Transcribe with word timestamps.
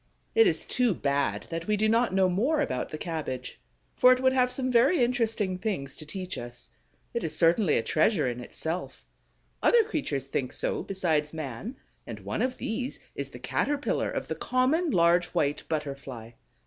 It 0.33 0.47
is 0.47 0.65
too 0.65 0.95
bad 0.95 1.45
that 1.51 1.67
we 1.67 1.77
do 1.77 1.87
not 1.87 2.11
know 2.11 2.27
more 2.27 2.59
about 2.59 2.89
the 2.89 2.97
cabbage, 2.97 3.61
for 3.95 4.11
it 4.11 4.19
would 4.19 4.33
have 4.33 4.51
some 4.51 4.71
very 4.71 4.99
interesting 5.03 5.59
things 5.59 5.95
to 5.95 6.07
teach 6.07 6.39
us. 6.39 6.71
It 7.13 7.23
is 7.23 7.37
certainly 7.37 7.77
a 7.77 7.83
treasure 7.83 8.27
in 8.27 8.39
itself. 8.39 9.05
Other 9.61 9.83
creatures 9.83 10.25
think 10.25 10.53
so 10.53 10.81
besides 10.81 11.33
man; 11.35 11.75
and 12.07 12.19
one 12.21 12.41
of 12.41 12.57
these 12.57 12.99
is 13.13 13.29
the 13.29 13.37
Caterpillar 13.37 14.09
of 14.09 14.27
the 14.27 14.33
common 14.33 14.89
Large 14.89 15.27
White 15.35 15.61
Butterfly. 15.69 16.31